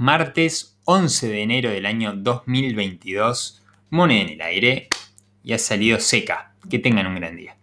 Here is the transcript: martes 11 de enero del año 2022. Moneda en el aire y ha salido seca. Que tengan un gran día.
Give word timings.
martes 0.00 0.78
11 0.86 1.28
de 1.28 1.42
enero 1.42 1.70
del 1.70 1.84
año 1.84 2.14
2022. 2.14 3.62
Moneda 3.90 4.22
en 4.22 4.28
el 4.30 4.40
aire 4.40 4.88
y 5.44 5.52
ha 5.52 5.58
salido 5.58 6.00
seca. 6.00 6.54
Que 6.70 6.78
tengan 6.78 7.06
un 7.06 7.16
gran 7.16 7.36
día. 7.36 7.56